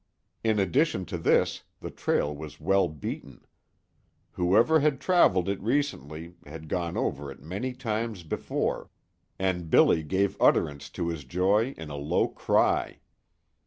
In 0.43 0.57
addition 0.57 1.05
to 1.05 1.17
this, 1.19 1.61
the 1.79 1.91
trail 1.91 2.35
was 2.35 2.59
well 2.59 2.87
beaten. 2.87 3.45
Whoever 4.31 4.79
had 4.79 4.99
traveled 4.99 5.47
it 5.47 5.61
recently 5.61 6.33
had 6.43 6.69
gone 6.69 6.97
over 6.97 7.29
it 7.31 7.43
many 7.43 7.73
times 7.73 8.23
before, 8.23 8.89
and 9.37 9.69
Billy 9.69 10.01
gave 10.01 10.41
utterance 10.41 10.89
to 10.97 11.09
his 11.09 11.23
joy 11.23 11.75
in 11.77 11.91
a 11.91 11.97
low 11.97 12.27
cry. 12.27 13.01